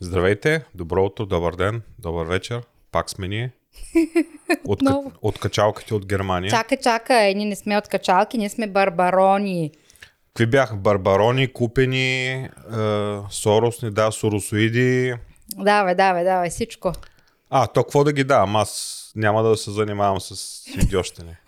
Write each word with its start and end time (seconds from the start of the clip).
Здравейте, 0.00 0.64
добро 0.74 1.04
утро, 1.04 1.26
добър 1.26 1.56
ден, 1.56 1.82
добър 1.98 2.26
вечер. 2.26 2.62
Пак 2.92 3.10
сме 3.10 3.28
ние. 3.28 3.50
От, 4.64 4.82
Отново. 4.82 5.12
от 5.22 5.38
качалките 5.38 5.94
от 5.94 6.06
Германия. 6.06 6.50
Чака, 6.50 6.76
чака, 6.76 7.14
ние 7.14 7.46
не 7.46 7.56
сме 7.56 7.78
от 7.78 7.88
качалки, 7.88 8.38
ние 8.38 8.48
сме 8.48 8.66
барбарони. 8.66 9.70
Какви 10.34 10.46
бяха? 10.46 10.76
Барбарони, 10.76 11.52
купени, 11.52 12.28
е, 12.34 12.48
соросни, 13.30 13.90
да, 13.90 14.10
соросоиди. 14.10 15.14
Давай, 15.56 15.94
давай, 15.94 16.24
давай, 16.24 16.50
всичко. 16.50 16.92
А, 17.50 17.66
то 17.66 17.82
какво 17.82 18.04
да 18.04 18.12
ги 18.12 18.24
давам? 18.24 18.56
Аз 18.56 19.12
няма 19.16 19.42
да 19.42 19.56
се 19.56 19.70
занимавам 19.70 20.20
с 20.20 20.62
идиощене. 20.82 21.40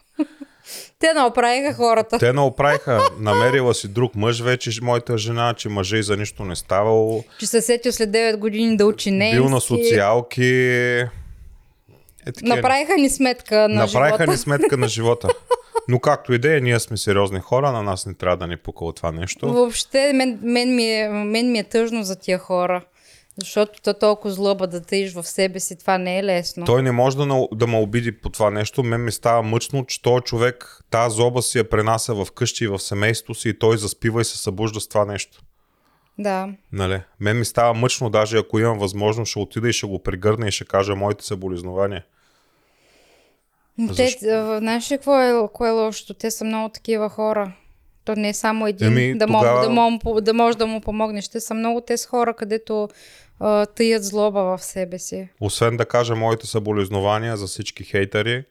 Те 0.98 1.12
направиха 1.12 1.74
хората. 1.74 2.18
Те 2.18 2.32
не 2.32 2.40
оправиха. 2.40 3.00
Намерила 3.18 3.74
си 3.74 3.88
друг 3.88 4.14
мъж 4.14 4.40
вече, 4.40 4.70
моята 4.82 5.18
жена, 5.18 5.54
че 5.56 5.68
мъже 5.68 5.96
и 5.96 6.02
за 6.02 6.16
нищо 6.16 6.44
не 6.44 6.56
ставало. 6.56 7.24
Че 7.38 7.46
се 7.46 7.60
сетил 7.60 7.92
след 7.92 8.10
9 8.10 8.36
години 8.36 8.76
да 8.76 8.86
учи 8.86 9.10
немски. 9.10 9.36
Бил 9.36 9.48
на 9.48 9.60
социалки. 9.60 10.44
Е, 12.26 12.32
такива. 12.32 12.56
Направиха 12.56 12.96
ни 12.96 13.10
сметка 13.10 13.56
на 13.56 13.68
Направиха 13.68 14.16
живота. 14.16 14.30
ни 14.30 14.36
сметка 14.36 14.76
на 14.76 14.88
живота. 14.98 15.28
Но 15.88 16.00
както 16.00 16.32
и 16.32 16.38
да 16.38 16.56
е, 16.56 16.60
ние 16.60 16.80
сме 16.80 16.96
сериозни 16.96 17.40
хора, 17.40 17.72
на 17.72 17.82
нас 17.82 18.06
не 18.06 18.14
трябва 18.14 18.36
да 18.36 18.46
ни 18.46 18.56
пука 18.56 18.84
от 18.84 18.96
това 18.96 19.12
нещо. 19.12 19.52
Въобще, 19.52 20.12
мен, 20.12 20.38
мен, 20.42 20.76
ми 20.76 20.92
е, 20.94 21.08
мен 21.08 21.52
ми 21.52 21.58
е 21.58 21.64
тъжно 21.64 22.02
за 22.02 22.16
тия 22.16 22.38
хора. 22.38 22.82
Защото 23.36 23.82
то 23.82 23.94
толкова 23.94 24.34
злоба 24.34 24.66
да 24.66 24.80
таиш 24.80 25.12
в 25.12 25.24
себе 25.24 25.60
си, 25.60 25.78
това 25.78 25.98
не 25.98 26.18
е 26.18 26.24
лесно. 26.24 26.66
Той 26.66 26.82
не 26.82 26.92
може 26.92 27.16
да, 27.16 27.48
да 27.52 27.66
ме 27.66 27.76
обиди 27.76 28.12
по 28.12 28.28
това 28.28 28.50
нещо. 28.50 28.82
Мен 28.82 29.04
ми 29.04 29.12
става 29.12 29.42
мъчно, 29.42 29.86
че 29.86 30.02
този 30.02 30.22
човек 30.22 30.84
тази 30.90 31.16
злоба 31.16 31.42
си 31.42 31.58
я 31.58 31.68
пренася 31.68 32.14
в 32.14 32.32
къщи 32.32 32.64
и 32.64 32.68
в 32.68 32.78
семейството 32.78 33.40
си 33.40 33.48
и 33.48 33.58
той 33.58 33.78
заспива 33.78 34.20
и 34.20 34.24
се 34.24 34.38
събужда 34.38 34.80
с 34.80 34.88
това 34.88 35.04
нещо. 35.04 35.42
Да. 36.18 36.48
Нали? 36.72 37.00
Мен 37.20 37.38
ми 37.38 37.44
става 37.44 37.74
мъчно, 37.74 38.10
даже 38.10 38.38
ако 38.38 38.58
имам 38.58 38.78
възможност, 38.78 39.30
ще 39.30 39.38
отида 39.38 39.68
и 39.68 39.72
ще 39.72 39.86
го 39.86 40.02
прегърна 40.02 40.48
и 40.48 40.52
ще 40.52 40.64
кажа 40.64 40.96
моите 40.96 41.24
съболезнования. 41.24 42.04
Те, 43.88 43.94
Защо? 43.94 44.58
знаеш 44.58 44.90
ли 44.90 44.96
какво 44.96 45.20
е, 45.20 45.48
кое 45.52 45.68
е 45.68 45.72
лошото? 45.72 46.14
Те 46.14 46.30
са 46.30 46.44
много 46.44 46.68
такива 46.68 47.08
хора. 47.08 47.52
То 48.04 48.16
не 48.16 48.28
е 48.28 48.34
само 48.34 48.66
един, 48.66 48.86
Еми, 48.88 49.18
да, 49.18 49.26
тогава- 49.26 49.68
мог, 49.70 50.02
да, 50.02 50.10
мог, 50.10 50.20
да 50.20 50.34
можеш 50.34 50.56
да 50.56 50.66
му 50.66 50.80
помогнеш. 50.80 51.28
Те 51.28 51.40
са 51.40 51.54
много 51.54 51.80
тези 51.80 52.06
хора, 52.06 52.34
където 52.34 52.88
а, 53.40 53.66
таят 53.66 54.04
злоба 54.04 54.42
в 54.42 54.64
себе 54.64 54.98
си. 54.98 55.28
Освен 55.40 55.76
да 55.76 55.84
кажа 55.86 56.16
моите 56.16 56.46
съболезнования 56.46 57.36
за 57.36 57.46
всички 57.46 57.84
хейтери, 57.84 58.44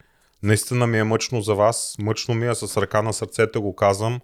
наистина 0.44 0.88
ми 0.88 1.00
е 1.00 1.04
мъчно 1.04 1.42
за 1.42 1.56
вас. 1.56 1.96
Мъчно 2.00 2.36
ми 2.36 2.48
е 2.48 2.56
с 2.56 2.82
ръка 2.82 3.02
на 3.02 3.14
сърцето 3.14 3.62
го 3.62 3.76
казвам, 3.76 4.20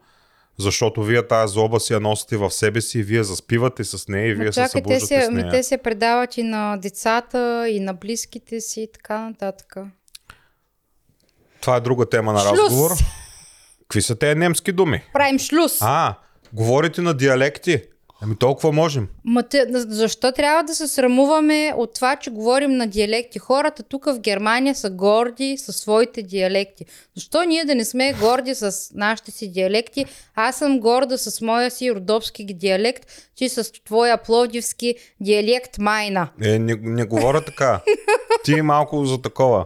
защото 0.57 1.03
вие 1.03 1.27
тази 1.27 1.53
злоба 1.53 1.79
си 1.79 1.93
я 1.93 1.99
носите 1.99 2.37
в 2.37 2.51
себе 2.51 2.81
си, 2.81 3.03
вие 3.03 3.23
заспивате 3.23 3.83
с 3.83 4.07
нея 4.07 4.27
и 4.27 4.33
вие 4.33 4.53
се 4.53 4.63
те 4.63 4.67
събуждате 4.69 5.05
се, 5.05 5.21
с 5.21 5.29
нея. 5.31 5.49
те 5.51 5.63
се 5.63 5.77
предават 5.77 6.37
и 6.37 6.43
на 6.43 6.77
децата, 6.77 7.69
и 7.69 7.79
на 7.79 7.93
близките 7.93 8.61
си, 8.61 8.81
и 8.81 8.87
така 8.93 9.17
нататък. 9.19 9.75
Това 11.61 11.75
е 11.75 11.79
друга 11.79 12.05
тема 12.05 12.33
на 12.33 12.39
Шлюз! 12.39 12.59
разговор. 12.59 12.91
Какви 13.95 14.01
са 14.03 14.15
тези 14.15 14.35
немски 14.35 14.71
думи? 14.71 15.01
Правим 15.13 15.39
шлюз. 15.39 15.77
А, 15.81 16.15
говорите 16.53 17.01
на 17.01 17.13
диалекти. 17.13 17.81
Ами 18.21 18.35
толкова 18.35 18.71
можем. 18.71 19.07
Ма 19.23 19.43
те, 19.43 19.65
защо 19.69 20.31
трябва 20.31 20.63
да 20.63 20.75
се 20.75 20.87
срамуваме 20.87 21.73
от 21.77 21.93
това, 21.93 22.15
че 22.15 22.29
говорим 22.29 22.71
на 22.71 22.87
диалекти? 22.87 23.39
Хората 23.39 23.83
тук 23.83 24.05
в 24.05 24.19
Германия 24.19 24.75
са 24.75 24.89
горди 24.89 25.57
със 25.57 25.77
своите 25.77 26.23
диалекти. 26.23 26.85
Защо 27.15 27.43
ние 27.43 27.65
да 27.65 27.75
не 27.75 27.85
сме 27.85 28.13
горди 28.13 28.55
с 28.55 28.91
нашите 28.93 29.31
си 29.31 29.51
диалекти? 29.51 30.05
Аз 30.35 30.57
съм 30.57 30.79
горда 30.79 31.17
с 31.17 31.41
моя 31.41 31.71
си 31.71 31.91
родопски 31.91 32.45
диалект, 32.45 33.05
ти 33.35 33.49
с 33.49 33.71
твоя 33.85 34.17
пловдивски 34.17 34.95
диалект 35.21 35.77
майна. 35.77 36.29
Е, 36.43 36.59
не, 36.59 36.75
не 36.81 37.05
говоря 37.05 37.41
така. 37.41 37.81
Ти 38.43 38.61
малко 38.61 39.05
за 39.05 39.21
такова. 39.21 39.65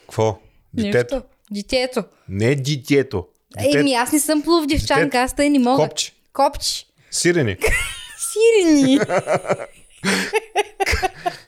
Какво? 0.00 0.38
Детето. 0.74 1.14
Нищо. 1.14 1.28
Детето. 1.50 2.04
Не 2.28 2.54
детето. 2.54 3.26
Детето. 3.58 3.78
Еми, 3.78 3.94
аз 3.94 4.12
не 4.12 4.20
съм 4.20 4.42
пловдивчанка, 4.42 5.18
аз 5.18 5.36
тъй 5.36 5.50
не 5.50 5.58
мога. 5.58 5.82
Копче. 5.88 6.12
Копче. 6.32 6.86
Сирени. 7.10 7.56
Сирени. 8.32 8.98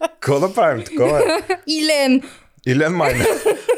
Какво 0.00 0.40
да 0.40 0.54
правим? 0.54 0.84
Такова. 0.84 1.42
Илен. 1.66 2.22
Илен 2.66 2.92
Майна. 2.92 3.24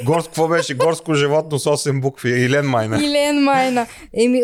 Горско, 0.04 0.28
какво 0.28 0.48
беше? 0.48 0.74
Горско 0.74 1.14
животно 1.14 1.58
с 1.58 1.64
8 1.64 2.00
букви. 2.00 2.30
Илен 2.30 2.66
Майна. 2.66 3.04
Илен 3.04 3.44
Майна. 3.44 3.86
Еми, 4.14 4.42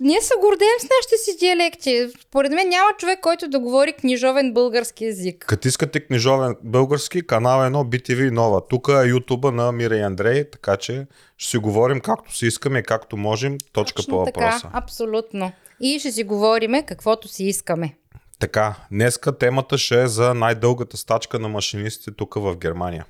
ние 0.00 0.20
се 0.20 0.34
гордеем 0.40 0.78
с 0.80 0.82
нашите 0.82 1.16
си 1.24 1.36
диалекти. 1.38 2.08
Според 2.22 2.52
мен 2.52 2.68
няма 2.68 2.90
човек, 2.98 3.20
който 3.20 3.48
да 3.48 3.58
говори 3.58 3.92
книжовен 3.92 4.54
български 4.54 5.04
язик. 5.04 5.44
Като 5.48 5.68
искате 5.68 6.00
книжовен 6.00 6.56
български, 6.64 7.26
канал 7.26 7.60
1, 7.60 7.72
BTV 7.72 8.30
нова. 8.30 8.60
Тук 8.68 8.88
е 8.88 9.08
ютуба 9.08 9.52
на 9.52 9.72
Мира 9.72 9.96
и 9.96 10.00
Андрей, 10.00 10.50
така 10.50 10.76
че 10.76 11.06
ще 11.36 11.50
си 11.50 11.58
говорим 11.58 12.00
както 12.00 12.36
си 12.36 12.46
искаме 12.46 12.82
както 12.82 13.16
можем. 13.16 13.58
Точка 13.72 13.96
Точно 13.96 14.18
по 14.18 14.24
така, 14.24 14.40
въпроса. 14.40 14.70
абсолютно. 14.72 15.52
И 15.80 15.98
ще 15.98 16.12
си 16.12 16.24
говориме 16.24 16.86
каквото 16.86 17.28
си 17.28 17.44
искаме. 17.44 17.94
Така, 18.38 18.74
днеска 18.90 19.38
темата 19.38 19.78
ще 19.78 20.02
е 20.02 20.06
за 20.06 20.34
най-дългата 20.34 20.96
стачка 20.96 21.38
на 21.38 21.48
машинистите 21.48 22.10
тук 22.10 22.34
в 22.34 22.56
Германия. 22.56 23.04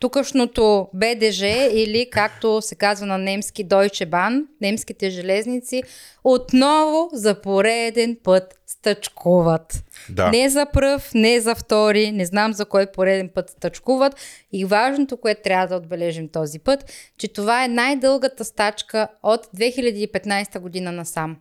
Тукашното 0.00 0.88
БДЖ 0.94 1.46
или 1.72 2.10
както 2.10 2.62
се 2.62 2.74
казва 2.74 3.06
на 3.06 3.18
немски 3.18 3.68
Deutsche 3.68 4.06
Bahn, 4.06 4.44
немските 4.60 5.10
железници, 5.10 5.82
отново 6.24 7.10
за 7.12 7.40
пореден 7.40 8.16
път 8.22 8.60
стъчкуват. 8.66 9.84
Да. 10.08 10.30
Не 10.30 10.48
за 10.48 10.66
пръв, 10.72 11.10
не 11.14 11.40
за 11.40 11.54
втори, 11.54 12.12
не 12.12 12.26
знам 12.26 12.52
за 12.52 12.64
кой 12.64 12.86
пореден 12.86 13.30
път 13.34 13.50
стъчкуват. 13.50 14.16
И 14.52 14.64
важното, 14.64 15.16
което 15.16 15.42
трябва 15.42 15.66
да 15.66 15.76
отбележим 15.76 16.28
този 16.28 16.58
път, 16.58 16.84
че 17.18 17.28
това 17.28 17.64
е 17.64 17.68
най-дългата 17.68 18.44
стачка 18.44 19.08
от 19.22 19.46
2015 19.56 20.58
година 20.58 20.92
насам. 20.92 21.36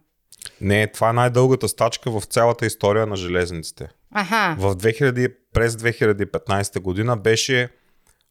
Не, 0.61 0.87
това 0.87 1.09
е 1.09 1.13
най-дългата 1.13 1.67
стачка 1.67 2.19
в 2.19 2.25
цялата 2.25 2.65
история 2.65 3.07
на 3.07 3.15
железниците. 3.15 3.87
Аха, 4.11 4.55
В 4.59 4.75
2000, 4.75 5.33
през 5.53 5.73
2015 5.73 6.79
година 6.79 7.17
беше 7.17 7.69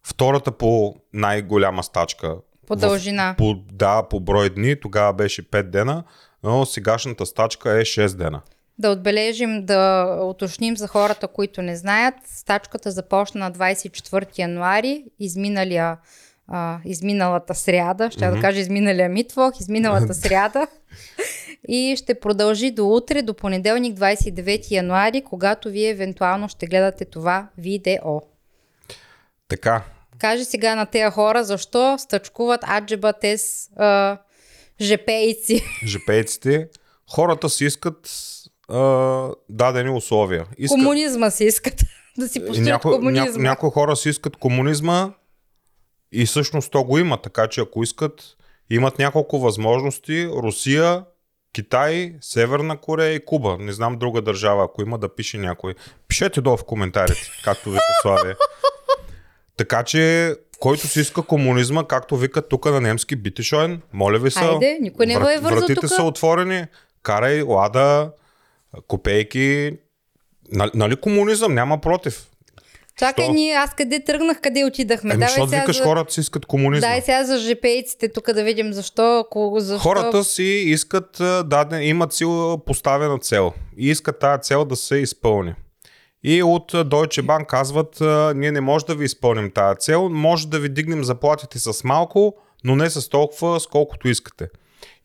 втората 0.02 0.52
по 0.52 0.94
най-голяма 1.12 1.82
стачка. 1.82 2.36
по 2.66 2.74
В- 2.74 2.76
дължина. 2.76 3.34
По, 3.38 3.54
да, 3.72 4.02
по 4.02 4.20
брой 4.20 4.50
дни, 4.50 4.80
тогава 4.80 5.12
беше 5.12 5.50
5 5.50 5.62
дена, 5.62 6.04
но 6.42 6.66
сегашната 6.66 7.26
стачка 7.26 7.80
е 7.80 7.84
6 7.84 8.16
дена. 8.16 8.40
Да 8.78 8.90
отбележим, 8.90 9.66
да 9.66 10.04
уточним 10.22 10.76
за 10.76 10.88
хората, 10.88 11.28
които 11.28 11.62
не 11.62 11.76
знаят. 11.76 12.14
Стачката 12.26 12.90
започна 12.90 13.40
на 13.40 13.52
24 13.52 14.38
януари, 14.38 15.04
изминалия, 15.18 15.96
а, 16.48 16.78
изминалата 16.84 17.54
сряда, 17.54 18.10
ще 18.10 18.24
mm-hmm. 18.24 18.34
да 18.34 18.40
кажа 18.40 18.60
изминалия 18.60 19.08
митвох, 19.08 19.60
изминалата 19.60 20.14
сряда. 20.24 20.66
И 21.68 21.96
ще 21.96 22.20
продължи 22.20 22.70
до 22.70 22.88
утре, 22.88 23.22
до 23.22 23.34
понеделник 23.34 23.98
29 23.98 24.70
януари, 24.70 25.22
когато 25.22 25.68
вие 25.68 25.88
евентуално 25.90 26.48
ще 26.48 26.66
гледате 26.66 27.04
това 27.04 27.48
видео. 27.58 28.20
Така, 29.48 29.82
Кажи 30.18 30.44
сега 30.44 30.74
на 30.74 30.86
тези 30.86 31.10
хора, 31.10 31.44
защо 31.44 31.98
стъчкуват 31.98 32.60
аджеба 32.68 33.12
тез 33.12 33.68
а, 33.76 34.18
жепейци. 34.80 35.64
жепейците, 35.86 36.68
хората 37.10 37.48
си 37.48 37.64
искат 37.64 38.10
а, 38.68 39.28
дадени 39.48 39.90
условия. 39.90 40.46
Искат, 40.58 40.78
Комунизма 40.78 41.30
си 41.30 41.44
искат 41.44 41.74
да 42.18 42.28
си 42.28 42.46
построят 42.46 42.66
някои, 42.68 42.92
комунизма. 42.92 43.26
няко, 43.26 43.38
някои 43.38 43.70
хора 43.70 43.96
си 43.96 44.08
искат 44.08 44.36
комунизма 44.36 45.10
и 46.12 46.26
всъщност 46.26 46.72
то 46.72 46.84
го 46.84 46.98
има, 46.98 47.22
така 47.22 47.48
че 47.48 47.60
ако 47.60 47.82
искат, 47.82 48.22
имат 48.70 48.98
няколко 48.98 49.38
възможности. 49.38 50.26
Русия, 50.26 51.04
Китай, 51.52 52.14
Северна 52.20 52.76
Корея 52.76 53.14
и 53.14 53.24
Куба. 53.24 53.56
Не 53.58 53.72
знам 53.72 53.98
друга 53.98 54.22
държава, 54.22 54.64
ако 54.64 54.82
има 54.82 54.98
да 54.98 55.14
пише 55.14 55.38
някой. 55.38 55.74
Пишете 56.08 56.40
долу 56.40 56.56
в 56.56 56.64
коментарите, 56.64 57.30
както 57.44 57.70
вика 57.70 57.82
Славия. 58.02 58.36
Така 59.58 59.82
че, 59.82 60.34
който 60.58 60.86
си 60.86 61.00
иска 61.00 61.22
комунизма, 61.22 61.88
както 61.88 62.16
викат 62.16 62.48
тук 62.48 62.64
на 62.64 62.80
немски 62.80 63.16
битишоен, 63.16 63.80
моля 63.92 64.18
ви 64.18 64.30
се, 64.30 64.40
Хайде, 64.40 64.78
никой 64.80 65.06
не 65.06 65.18
го 65.18 65.28
е 65.28 65.38
вързал 65.38 65.58
вратите 65.58 65.74
тука. 65.74 65.88
са 65.88 66.02
отворени, 66.02 66.64
карай, 67.02 67.42
лада, 67.42 68.10
копейки, 68.86 69.72
Нали, 70.52 70.70
нали 70.74 70.96
комунизъм? 70.96 71.54
Няма 71.54 71.78
против. 71.78 72.26
Чакай, 72.98 73.24
Що? 73.24 73.32
ние, 73.32 73.54
аз 73.54 73.74
къде 73.74 74.04
тръгнах, 74.04 74.40
къде 74.40 74.64
отидахме? 74.64 75.14
Ами, 75.14 75.24
защото 75.26 75.50
викаш 75.50 75.76
за... 75.76 75.82
хората 75.82 76.12
си 76.12 76.20
искат 76.20 76.46
комунизъм. 76.46 76.90
Дай 76.90 77.00
сега 77.00 77.24
за 77.24 77.38
жепейците 77.38 78.12
тук 78.12 78.32
да 78.32 78.44
видим 78.44 78.72
защо. 78.72 79.26
Кого, 79.30 79.60
защо... 79.60 79.88
Хората 79.88 80.24
си 80.24 80.42
искат, 80.44 81.20
а, 81.20 81.44
даден, 81.44 81.82
имат 81.82 82.12
си 82.12 82.24
поставена 82.66 83.18
цел 83.18 83.52
и 83.76 83.90
искат 83.90 84.18
тази 84.18 84.42
цел 84.42 84.64
да 84.64 84.76
се 84.76 84.96
изпълни. 84.96 85.54
И 86.24 86.42
от 86.42 86.72
Deutsche 86.72 87.22
Bank 87.22 87.46
казват, 87.46 88.00
ние 88.36 88.52
не 88.52 88.60
може 88.60 88.86
да 88.86 88.94
ви 88.94 89.04
изпълним 89.04 89.50
тази 89.50 89.78
цел, 89.78 90.08
може 90.08 90.48
да 90.48 90.58
ви 90.58 90.68
дигнем 90.68 91.04
заплатите 91.04 91.58
с 91.58 91.84
малко, 91.84 92.34
но 92.64 92.76
не 92.76 92.90
с 92.90 93.08
толкова, 93.08 93.60
с 93.60 93.66
колкото 93.66 94.08
искате. 94.08 94.48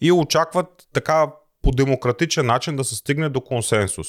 И 0.02 0.12
очакват 0.12 0.68
така 0.94 1.28
по 1.62 1.72
демократичен 1.72 2.46
начин 2.46 2.76
да 2.76 2.84
се 2.84 2.96
стигне 2.96 3.30
до 3.30 3.42
консенсус. 3.42 4.08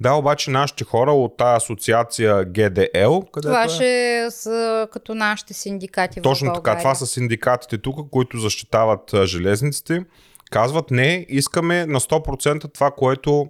Да, 0.00 0.12
обаче 0.12 0.50
нашите 0.50 0.84
хора 0.84 1.12
от 1.12 1.36
тази 1.36 1.56
асоциация 1.56 2.44
ГДЛ, 2.44 3.20
където 3.32 3.48
Това 3.48 3.64
е... 3.64 3.68
ще 3.68 4.26
са 4.30 4.88
като 4.92 5.14
нашите 5.14 5.54
синдикати 5.54 6.20
в 6.20 6.22
Точно 6.22 6.46
България. 6.46 6.62
така, 6.62 6.78
това 6.78 6.94
са 6.94 7.06
синдикатите 7.06 7.78
тук, 7.78 8.10
които 8.10 8.38
защитават 8.38 9.14
железниците. 9.24 10.04
Казват 10.50 10.90
не, 10.90 11.26
искаме 11.28 11.86
на 11.86 12.00
100% 12.00 12.74
това, 12.74 12.90
което 12.90 13.48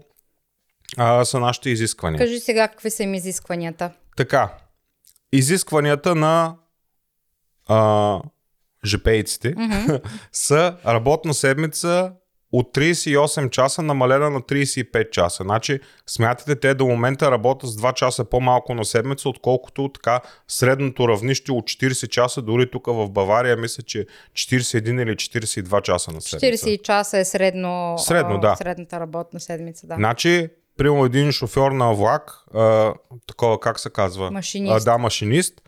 а, 0.96 1.24
са 1.24 1.40
нашите 1.40 1.70
изисквания. 1.70 2.18
Кажи 2.18 2.40
сега 2.40 2.68
какви 2.68 2.90
са 2.90 3.02
им 3.02 3.14
изискванията. 3.14 3.90
Така, 4.16 4.54
изискванията 5.32 6.14
на 6.14 6.56
а, 7.66 8.20
жепейците 8.84 9.54
mm-hmm. 9.54 10.02
са 10.32 10.76
работна 10.86 11.34
седмица 11.34 12.12
от 12.52 12.76
38 12.76 13.50
часа 13.50 13.82
намалена 13.82 14.30
на 14.30 14.40
35 14.40 15.10
часа. 15.10 15.42
Значи, 15.42 15.80
смятате, 16.06 16.56
те 16.56 16.74
до 16.74 16.86
момента 16.86 17.30
работят 17.30 17.70
с 17.70 17.76
2 17.76 17.94
часа 17.94 18.24
по-малко 18.24 18.74
на 18.74 18.84
седмица, 18.84 19.28
отколкото 19.28 19.88
така 19.88 20.20
средното 20.48 21.08
равнище 21.08 21.52
от 21.52 21.64
40 21.64 22.08
часа, 22.08 22.42
дори 22.42 22.70
тук 22.70 22.86
в 22.86 23.10
Бавария, 23.10 23.56
мисля, 23.56 23.82
че 23.82 24.06
41 24.32 25.02
или 25.02 25.16
42 25.16 25.82
часа 25.82 26.12
на 26.12 26.20
седмица. 26.20 26.66
40 26.66 26.82
часа 26.82 27.18
е 27.18 27.24
средно, 27.24 27.94
Средно, 27.98 28.40
да. 28.40 28.56
средната 28.56 29.00
работна 29.00 29.40
седмица. 29.40 29.86
Да. 29.86 29.94
Значи, 29.94 30.48
примерно 30.76 31.04
един 31.04 31.32
шофьор 31.32 31.72
на 31.72 31.94
влак, 31.94 32.32
а, 32.54 32.94
такова 33.26 33.60
как 33.60 33.80
се 33.80 33.90
казва? 33.90 34.30
Машинист. 34.30 34.72
А, 34.72 34.80
да, 34.80 34.98
машинист, 34.98 35.62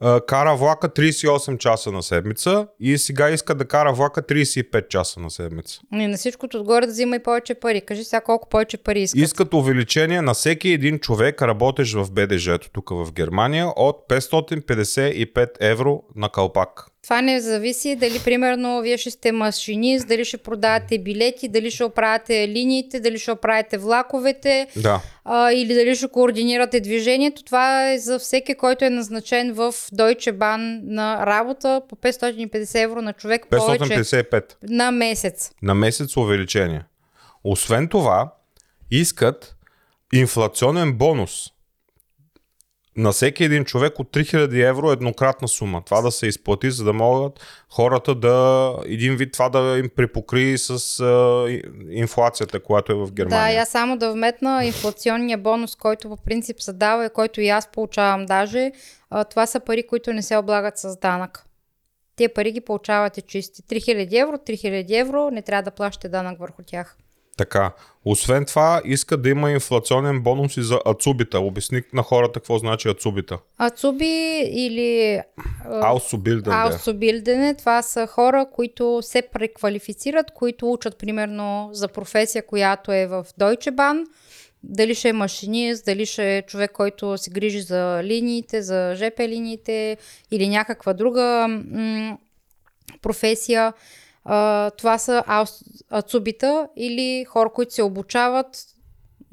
а, 0.00 0.20
кара 0.20 0.56
влака 0.56 0.88
38 0.88 1.58
часа 1.58 1.92
на 1.92 2.02
седмица 2.02 2.66
и 2.80 2.98
сега 2.98 3.30
иска 3.30 3.54
да 3.54 3.64
кара 3.64 3.92
влака 3.92 4.22
35 4.22 4.88
часа 4.88 5.20
на 5.20 5.30
седмица. 5.30 5.80
И 5.92 6.06
на 6.06 6.16
всичкото 6.16 6.60
отгоре 6.60 6.86
да 6.86 6.92
взима 6.92 7.16
и 7.16 7.22
повече 7.22 7.54
пари. 7.54 7.80
Кажи 7.80 8.04
сега 8.04 8.20
колко 8.20 8.48
повече 8.48 8.76
пари 8.76 9.02
искат. 9.02 9.20
Искат 9.22 9.54
увеличение 9.54 10.22
на 10.22 10.34
всеки 10.34 10.68
един 10.68 10.98
човек, 10.98 11.42
работещ 11.42 11.94
в 11.94 12.12
БДЖ-то 12.12 12.70
тук 12.70 12.90
в 12.90 13.12
Германия, 13.12 13.66
от 13.76 14.08
555 14.08 15.50
евро 15.60 16.02
на 16.16 16.28
калпак. 16.28 16.86
Това 17.06 17.22
не 17.22 17.40
зависи 17.40 17.96
дали, 17.96 18.20
примерно, 18.24 18.80
вие 18.82 18.98
ще 18.98 19.10
сте 19.10 19.32
машинист, 19.32 20.08
дали 20.08 20.24
ще 20.24 20.36
продавате 20.36 20.98
билети, 20.98 21.48
дали 21.48 21.70
ще 21.70 21.84
оправяте 21.84 22.48
линиите, 22.48 23.00
дали 23.00 23.18
ще 23.18 23.30
оправяте 23.32 23.78
влаковете 23.78 24.66
Да. 24.76 25.00
а, 25.24 25.52
или 25.52 25.74
дали 25.74 25.96
ще 25.96 26.08
координирате 26.08 26.80
движението. 26.80 27.44
Това 27.44 27.90
е 27.90 27.98
за 27.98 28.18
всеки, 28.18 28.54
който 28.54 28.84
е 28.84 28.90
назначен 28.90 29.52
в 29.52 29.72
Deutsche 29.72 30.32
Bahn 30.32 30.80
на 30.82 31.26
работа 31.26 31.82
по 31.88 31.96
550 31.96 32.82
евро 32.82 33.02
на 33.02 33.12
човек 33.12 33.46
повече 33.50 33.84
555 33.84 34.54
на 34.62 34.90
месец. 34.90 35.50
на 35.62 35.74
месец 35.74 36.16
увеличение. 36.16 36.84
Освен 37.44 37.88
това, 37.88 38.32
искат 38.90 39.56
инфлационен 40.12 40.92
бонус 40.92 41.50
на 42.96 43.12
всеки 43.12 43.44
един 43.44 43.64
човек 43.64 43.98
от 43.98 44.08
3000 44.12 44.68
евро 44.68 44.90
еднократна 44.90 45.48
сума. 45.48 45.82
Това 45.86 46.00
да 46.00 46.10
се 46.10 46.26
изплати, 46.26 46.70
за 46.70 46.84
да 46.84 46.92
могат 46.92 47.40
хората 47.70 48.14
да, 48.14 48.72
един 48.86 49.16
вид 49.16 49.32
това 49.32 49.48
да 49.48 49.78
им 49.78 49.90
припокри 49.96 50.58
с 50.58 51.00
а, 51.00 51.46
инфлацията, 51.90 52.60
която 52.60 52.92
е 52.92 52.94
в 52.94 53.06
Да, 53.06 53.12
Германия. 53.12 53.56
я 53.58 53.66
само 53.66 53.96
да 53.98 54.12
вметна 54.12 54.64
инфлационния 54.64 55.38
бонус, 55.38 55.76
който 55.76 56.08
по 56.08 56.16
принцип 56.16 56.60
се 56.60 56.72
дава 56.72 57.06
и 57.06 57.10
който 57.10 57.40
и 57.40 57.48
аз 57.48 57.68
получавам 57.68 58.26
даже. 58.26 58.72
А, 59.10 59.24
това 59.24 59.46
са 59.46 59.60
пари, 59.60 59.86
които 59.86 60.12
не 60.12 60.22
се 60.22 60.36
облагат 60.36 60.78
с 60.78 60.96
данък. 60.96 61.42
Те 62.16 62.28
пари 62.28 62.52
ги 62.52 62.60
получавате 62.60 63.20
чисти. 63.20 63.62
3000 63.62 64.22
евро, 64.22 64.36
3000 64.36 65.00
евро, 65.00 65.30
не 65.30 65.42
трябва 65.42 65.62
да 65.62 65.70
плащате 65.70 66.08
данък 66.08 66.38
върху 66.38 66.62
тях. 66.66 66.96
Така. 67.36 67.72
Освен 68.04 68.44
това, 68.44 68.82
иска 68.84 69.16
да 69.16 69.28
има 69.28 69.50
инфлационен 69.50 70.20
бонус 70.20 70.56
и 70.56 70.62
за 70.62 70.80
ацубита. 70.84 71.38
Обясни 71.40 71.82
на 71.92 72.02
хората 72.02 72.32
какво 72.32 72.58
значи 72.58 72.88
ацубита. 72.88 73.38
Ацуби 73.58 74.42
или 74.50 75.20
Аусобилден. 75.64 76.52
да. 76.52 76.56
аусобилдене, 76.56 77.54
това 77.54 77.82
са 77.82 78.06
хора, 78.06 78.46
които 78.52 78.98
се 79.02 79.22
преквалифицират, 79.22 80.30
които 80.30 80.72
учат 80.72 80.98
примерно 80.98 81.70
за 81.72 81.88
професия, 81.88 82.46
която 82.46 82.92
е 82.92 83.06
в 83.06 83.26
Deutsche 83.40 83.70
Bahn. 83.70 84.04
Дали 84.62 84.94
ще 84.94 85.08
е 85.08 85.12
машинист, 85.12 85.84
дали 85.84 86.06
ще 86.06 86.36
е 86.36 86.42
човек, 86.42 86.72
който 86.72 87.18
се 87.18 87.30
грижи 87.30 87.60
за 87.60 88.00
линиите, 88.04 88.62
за 88.62 88.94
ЖП 88.96 89.28
линиите 89.28 89.96
или 90.30 90.48
някаква 90.48 90.92
друга 90.92 91.46
м- 91.48 92.18
професия. 93.02 93.72
А, 94.28 94.70
това 94.70 94.98
са 94.98 95.24
аус, 95.26 95.50
ацубита 95.90 96.68
или 96.76 97.24
хора, 97.24 97.50
които 97.54 97.74
се 97.74 97.82
обучават 97.82 98.46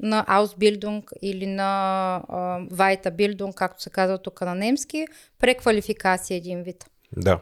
на 0.00 0.24
Ausbildung 0.28 1.02
или 1.22 1.46
на 1.46 2.14
а, 2.28 2.60
Weiterbildung, 2.60 3.54
както 3.54 3.82
се 3.82 3.90
казва 3.90 4.18
тук 4.18 4.40
на 4.40 4.54
немски, 4.54 5.06
преквалификация 5.38 6.36
един 6.36 6.62
вид. 6.62 6.84
Да. 7.16 7.38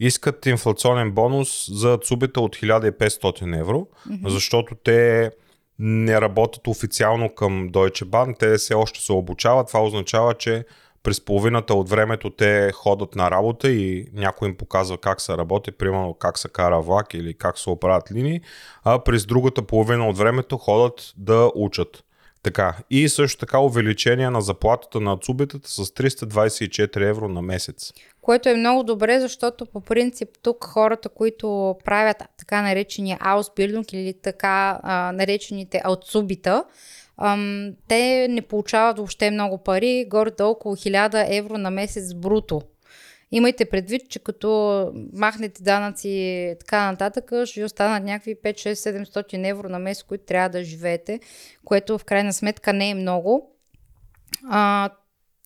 Искат 0.00 0.46
инфлационен 0.46 1.12
бонус 1.12 1.68
за 1.72 1.98
цубите 1.98 2.40
от 2.40 2.56
1500 2.56 3.60
евро, 3.60 3.86
mm-hmm. 4.08 4.28
защото 4.28 4.74
те 4.74 5.30
не 5.78 6.20
работят 6.20 6.66
официално 6.66 7.34
към 7.34 7.70
Deutsche 7.70 8.04
Bahn, 8.04 8.38
те 8.38 8.58
все 8.58 8.74
още 8.74 9.00
се 9.00 9.12
обучават. 9.12 9.68
Това 9.68 9.82
означава, 9.82 10.34
че 10.34 10.64
през 11.02 11.24
половината 11.24 11.74
от 11.74 11.88
времето 11.88 12.30
те 12.30 12.72
ходят 12.72 13.14
на 13.14 13.30
работа 13.30 13.70
и 13.70 14.06
някой 14.12 14.48
им 14.48 14.56
показва 14.56 14.98
как 14.98 15.20
се 15.20 15.36
работи, 15.36 15.72
примерно 15.72 16.14
как 16.14 16.38
се 16.38 16.48
кара 16.48 16.80
влак 16.80 17.14
или 17.14 17.34
как 17.34 17.58
се 17.58 17.70
оправят 17.70 18.12
линии, 18.12 18.40
а 18.84 18.98
през 18.98 19.26
другата 19.26 19.62
половина 19.62 20.08
от 20.08 20.18
времето 20.18 20.58
ходят 20.58 21.12
да 21.16 21.50
учат. 21.54 22.04
Така. 22.42 22.74
И 22.90 23.08
също 23.08 23.38
така 23.38 23.58
увеличение 23.58 24.30
на 24.30 24.40
заплатата 24.40 25.00
на 25.00 25.16
цубитата 25.16 25.70
с 25.70 25.84
324 25.84 27.08
евро 27.08 27.28
на 27.28 27.42
месец. 27.42 27.92
Което 28.22 28.48
е 28.48 28.54
много 28.54 28.82
добре, 28.82 29.20
защото 29.20 29.66
по 29.66 29.80
принцип 29.80 30.28
тук 30.42 30.64
хората, 30.64 31.08
които 31.08 31.76
правят 31.84 32.16
така 32.38 32.62
наречения 32.62 33.18
Ausbildung 33.18 33.94
или 33.94 34.14
така 34.22 34.80
а, 34.82 35.12
наречените 35.12 35.80
аутсубита, 35.84 36.64
ам, 37.20 37.72
те 37.88 38.28
не 38.30 38.42
получават 38.42 38.96
въобще 38.96 39.30
много 39.30 39.58
пари, 39.58 40.06
горе-долу 40.08 40.50
около 40.50 40.76
1000 40.76 41.38
евро 41.38 41.58
на 41.58 41.70
месец 41.70 42.14
бруто. 42.14 42.62
Имайте 43.32 43.64
предвид, 43.64 44.02
че 44.08 44.18
като 44.18 44.90
махнете 45.12 45.62
данъци 45.62 46.08
и 46.08 46.54
така 46.58 46.90
нататък, 46.90 47.32
ще 47.44 47.60
ви 47.60 47.64
останат 47.64 48.04
някакви 48.04 48.36
5, 48.36 48.52
6, 48.52 49.04
700 49.04 49.50
евро 49.50 49.68
на 49.68 49.78
месец, 49.78 50.02
които 50.02 50.24
трябва 50.24 50.48
да 50.48 50.64
живеете, 50.64 51.20
което 51.64 51.98
в 51.98 52.04
крайна 52.04 52.32
сметка 52.32 52.72
не 52.72 52.90
е 52.90 52.94
много. 52.94 53.56
А, 54.48 54.90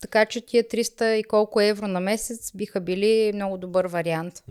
така 0.01 0.25
че 0.25 0.45
тия 0.45 0.63
300 0.63 1.13
и 1.13 1.23
колко 1.23 1.61
евро 1.61 1.87
на 1.87 1.99
месец 1.99 2.51
биха 2.55 2.81
били 2.81 3.31
много 3.35 3.57
добър 3.57 3.85
вариант. 3.85 4.43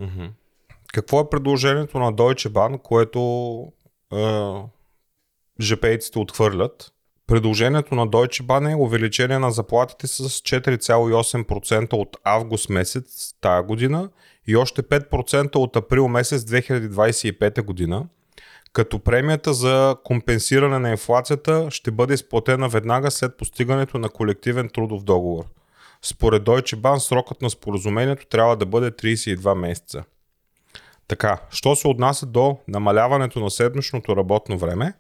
Какво 0.93 1.21
е 1.21 1.31
предложението 1.31 1.99
на 1.99 2.13
Deutsche 2.13 2.49
Bahn, 2.49 2.79
което 2.79 3.73
е, 4.13 4.53
жепейците 5.61 6.19
отхвърлят? 6.19 6.94
Предложението 7.27 7.95
на 7.95 8.09
Deutsche 8.09 8.43
Bahn 8.43 8.73
е 8.73 8.77
увеличение 8.77 9.39
на 9.39 9.51
заплатите 9.51 10.07
с 10.07 10.29
4,8% 10.29 11.93
от 11.93 12.17
август 12.25 12.69
месец 12.69 13.35
тая 13.41 13.63
година 13.63 14.09
и 14.47 14.57
още 14.57 14.83
5% 14.83 15.57
от 15.57 15.77
април 15.77 16.09
месец 16.09 16.43
2025 16.43 17.63
година, 17.63 18.07
като 18.73 18.99
премията 18.99 19.55
за 19.55 19.97
компенсиране 20.05 20.79
на 20.79 20.91
инфлацията 20.91 21.67
ще 21.71 21.91
бъде 21.91 22.15
изплатена 22.15 22.69
веднага 22.69 23.11
след 23.11 23.37
постигането 23.37 23.99
на 23.99 24.09
колективен 24.09 24.69
трудов 24.69 25.05
договор. 25.05 25.45
Според 26.03 26.43
Deutsche 26.43 26.77
Bahn 26.77 26.99
срокът 26.99 27.43
на 27.43 27.51
споразумението 27.51 28.27
трябва 28.27 28.57
да 28.57 28.67
бъде 28.67 28.91
32 28.91 29.55
месеца. 29.55 30.05
Така, 31.09 31.39
що 31.51 31.77
се 31.77 31.89
отнася 31.89 32.27
до 32.27 32.59
намаляването 32.69 33.41
на 33.41 33.51
седмичното 33.51 34.17
работно 34.17 34.59
време, 34.59 34.95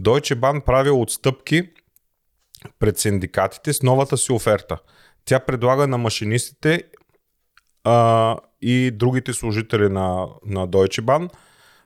Deutsche 0.00 0.34
Bahn 0.34 0.64
прави 0.64 0.90
отстъпки 0.90 1.68
пред 2.78 2.98
синдикатите 2.98 3.72
с 3.72 3.82
новата 3.82 4.16
си 4.16 4.32
оферта. 4.32 4.78
Тя 5.24 5.40
предлага 5.40 5.86
на 5.86 5.98
машинистите 5.98 6.82
а, 7.84 8.36
и 8.62 8.90
другите 8.90 9.32
служители 9.32 9.88
на, 9.88 10.26
на 10.46 10.68
Deutsche 10.68 11.00
Bahn 11.00 11.30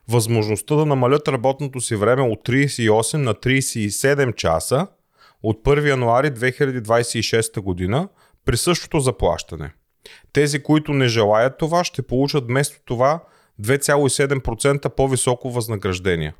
възможността 0.07 0.75
да 0.75 0.85
намалят 0.85 1.27
работното 1.27 1.81
си 1.81 1.95
време 1.95 2.21
от 2.21 2.47
38 2.47 3.17
на 3.17 3.33
37 3.33 4.35
часа 4.35 4.87
от 5.43 5.63
1 5.63 5.89
януари 5.89 6.31
2026 6.31 7.59
година 7.59 8.09
при 8.45 8.57
същото 8.57 8.99
заплащане. 8.99 9.73
Тези, 10.33 10.63
които 10.63 10.93
не 10.93 11.07
желаят 11.07 11.57
това, 11.57 11.83
ще 11.83 12.01
получат 12.01 12.45
вместо 12.45 12.79
това 12.85 13.23
2,7% 13.61 14.89
по-високо 14.89 15.51
възнаграждение. 15.51 16.33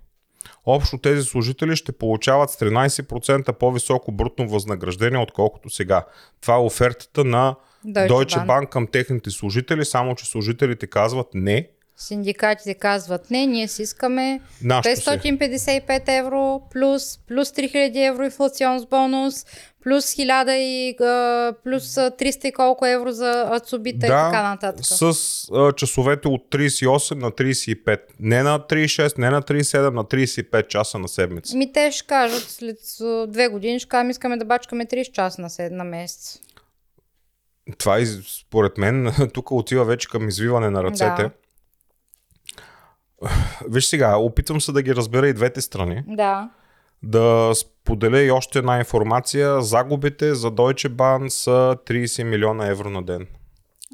Общо 0.66 0.98
тези 0.98 1.24
служители 1.24 1.76
ще 1.76 1.92
получават 1.92 2.50
с 2.50 2.58
13% 2.58 3.52
по-високо 3.52 4.12
брутно 4.12 4.48
възнаграждение, 4.48 5.20
отколкото 5.20 5.70
сега. 5.70 6.06
Това 6.42 6.56
е 6.56 6.60
офертата 6.60 7.24
на 7.24 7.56
Deutsche. 7.88 8.46
Bank 8.48 8.70
към 8.70 8.88
техните 8.88 9.30
служители, 9.30 9.86
само 9.86 10.16
че 10.16 10.26
служителите 10.26 10.88
казват 10.88 11.28
не, 11.34 11.70
Синдикатите 11.98 12.74
казват, 12.74 13.32
не, 13.32 13.46
ние 13.46 13.68
си 13.68 13.82
искаме 13.82 14.42
Нашето 14.64 15.02
си. 15.02 15.10
555 15.10 16.20
евро 16.20 16.62
плюс, 16.72 17.20
плюс 17.28 17.50
3000 17.50 18.08
евро 18.10 18.24
инфлационен 18.24 18.80
с 18.80 18.86
бонус, 18.86 19.46
плюс 19.84 20.06
1000 20.06 20.52
и 20.52 21.04
а, 21.04 21.54
плюс 21.64 21.98
а, 21.98 22.12
300 22.12 22.46
и 22.46 22.52
колко 22.52 22.86
евро 22.86 23.12
за 23.12 23.48
ацубита 23.52 24.06
и 24.06 24.10
така 24.10 24.44
нататък. 24.44 24.86
с 24.86 25.04
а, 25.54 25.72
часовете 25.72 26.28
от 26.28 26.42
38 26.52 27.16
на 27.16 27.32
35. 27.32 28.00
Не 28.20 28.44
на 28.44 28.60
36, 28.60 29.18
не 29.18 29.30
на 29.30 29.42
37, 29.42 29.90
на 29.90 30.04
35 30.04 30.68
часа 30.68 31.00
на 31.00 31.08
седмица. 31.08 31.58
Ми 31.58 31.74
те 31.74 31.92
ще 31.92 32.08
кажат 32.08 32.44
след 32.44 32.78
две 33.28 33.48
години, 33.48 33.80
ще 33.80 33.90
кажем, 33.90 34.10
искаме 34.10 34.38
да 34.38 34.46
бачкаме 34.46 34.86
30 34.86 35.12
часа 35.12 35.42
на, 35.42 35.50
сед, 35.50 35.72
на 35.72 35.84
месец. 35.84 36.40
Това 37.78 38.00
и 38.00 38.06
според 38.42 38.78
мен 38.78 39.14
тук 39.34 39.52
отива 39.52 39.86
вече 39.86 40.10
към 40.10 40.28
извиване 40.28 40.70
на 40.70 40.84
ръцете. 40.84 41.22
Да. 41.24 41.30
Виж 43.70 43.86
сега, 43.86 44.18
опитвам 44.18 44.62
се 44.62 44.72
да 44.72 44.82
ги 44.82 44.96
разбера 44.96 45.28
и 45.28 45.34
двете 45.34 45.62
страни. 45.62 46.04
Да. 46.08 46.50
Да 47.04 47.52
споделя 47.56 48.22
и 48.22 48.32
още 48.32 48.60
една 48.60 48.78
информация. 48.80 49.62
Загубите 49.62 50.36
за 50.36 50.52
Deutsche 50.52 50.90
Bahn 50.90 51.28
са 51.28 51.78
30 51.88 52.24
милиона 52.24 52.68
евро 52.68 52.90
на 52.90 53.04
ден. 53.04 53.28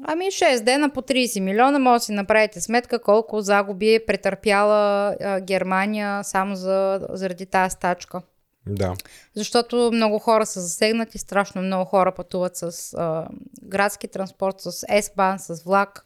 Ами 0.04 0.24
6 0.24 0.64
дена 0.64 0.90
по 0.90 1.02
30 1.02 1.40
милиона, 1.40 1.78
може 1.78 2.00
да 2.00 2.04
си 2.04 2.12
направите 2.12 2.60
сметка 2.60 2.98
колко 2.98 3.40
загуби 3.40 3.94
е 3.94 4.06
претърпяла 4.06 5.16
а, 5.20 5.40
Германия 5.40 6.24
само 6.24 6.56
за, 6.56 7.06
заради 7.10 7.46
тази 7.46 7.72
стачка. 7.72 8.22
Да. 8.66 8.94
Защото 9.34 9.90
много 9.92 10.18
хора 10.18 10.46
са 10.46 10.60
засегнати, 10.60 11.18
страшно 11.18 11.62
много 11.62 11.84
хора 11.84 12.12
пътуват 12.12 12.56
с 12.56 12.94
а, 12.94 13.28
градски 13.62 14.08
транспорт, 14.08 14.60
с 14.60 14.72
S-бан, 14.72 15.36
с 15.36 15.62
влак. 15.64 16.04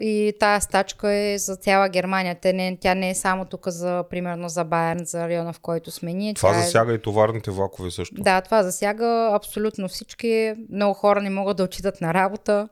И 0.00 0.32
тая 0.40 0.60
стачка 0.60 1.12
е 1.12 1.38
за 1.38 1.56
цяла 1.56 1.88
Германия. 1.88 2.36
Те 2.42 2.52
не, 2.52 2.78
тя 2.80 2.94
не 2.94 3.10
е 3.10 3.14
само 3.14 3.44
тук 3.44 3.68
за, 3.68 4.04
примерно, 4.10 4.48
за 4.48 4.64
Байерн, 4.64 5.04
за 5.04 5.28
района, 5.28 5.52
в 5.52 5.60
който 5.60 5.90
сме 5.90 6.12
ние. 6.12 6.34
Това 6.34 6.52
тя 6.52 6.58
е- 6.58 6.62
засяга 6.62 6.94
и 6.94 7.02
товарните 7.02 7.50
влакове 7.50 7.90
също. 7.90 8.14
Да, 8.18 8.40
това 8.40 8.62
засяга 8.62 9.30
абсолютно 9.32 9.88
всички. 9.88 10.54
Много 10.72 10.94
хора 10.94 11.22
не 11.22 11.30
могат 11.30 11.56
да 11.56 11.64
отидат 11.64 12.00
на 12.00 12.14
работа. 12.14 12.68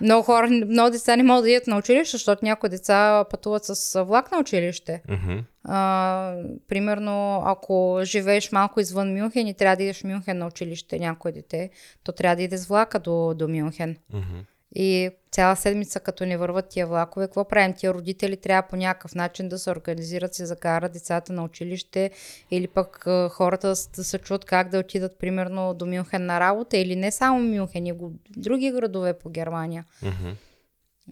Много 0.00 0.22
хора, 0.22 0.48
много 0.48 0.90
деца 0.90 1.16
не 1.16 1.22
могат 1.22 1.44
да 1.44 1.50
идат 1.50 1.66
на 1.66 1.78
училище, 1.78 2.16
защото 2.16 2.44
някои 2.44 2.70
деца 2.70 3.24
пътуват 3.30 3.64
с 3.64 4.04
влак 4.04 4.32
на 4.32 4.38
училище. 4.38 5.02
Мгм. 5.08 5.38
А, 5.64 6.34
примерно, 6.68 7.42
ако 7.44 8.00
живееш 8.02 8.52
малко 8.52 8.80
извън 8.80 9.14
Мюнхен 9.18 9.46
и 9.46 9.54
трябва 9.54 9.76
да 9.76 9.82
идеш 9.82 10.00
в 10.00 10.04
Мюнхен 10.04 10.38
на 10.38 10.46
училище 10.46 10.98
някое 10.98 11.32
дете, 11.32 11.70
то 12.04 12.12
трябва 12.12 12.36
да 12.36 12.42
иде 12.42 12.58
с 12.58 12.66
влака 12.66 12.98
до, 12.98 13.34
до 13.34 13.48
Мюнхен. 13.48 13.96
Мгм. 14.12 14.38
И 14.78 15.10
цяла 15.32 15.56
седмица, 15.56 16.00
като 16.00 16.26
не 16.26 16.36
върват 16.36 16.68
тия 16.68 16.86
влакове, 16.86 17.26
какво 17.26 17.48
правим? 17.48 17.74
Тия 17.74 17.94
родители 17.94 18.36
трябва 18.36 18.68
по 18.68 18.76
някакъв 18.76 19.14
начин 19.14 19.48
да 19.48 19.58
се 19.58 19.70
организират, 19.70 20.34
се 20.34 20.46
закарат 20.46 20.92
децата 20.92 21.32
на 21.32 21.44
училище 21.44 22.10
или 22.50 22.66
пък 22.66 23.04
хората 23.30 23.68
да, 23.68 24.04
се 24.04 24.18
чуят 24.18 24.44
как 24.44 24.68
да 24.68 24.78
отидат 24.78 25.18
примерно 25.18 25.74
до 25.74 25.86
Мюнхен 25.86 26.26
на 26.26 26.40
работа 26.40 26.76
или 26.76 26.96
не 26.96 27.12
само 27.12 27.42
Мюнхен, 27.42 27.86
и 27.86 27.94
други 28.36 28.70
градове 28.70 29.12
по 29.12 29.30
Германия. 29.30 29.84
Мгм. 30.02 30.30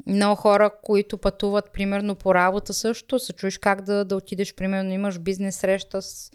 Много 0.06 0.36
хора, 0.36 0.70
които 0.82 1.18
пътуват 1.18 1.70
примерно 1.72 2.14
по 2.14 2.34
работа 2.34 2.74
също, 2.74 3.18
се 3.18 3.32
чуеш 3.32 3.58
как 3.58 3.82
да, 3.82 4.04
да 4.04 4.16
отидеш, 4.16 4.54
примерно 4.54 4.92
имаш 4.92 5.18
бизнес 5.18 5.56
среща 5.56 6.02
с, 6.02 6.30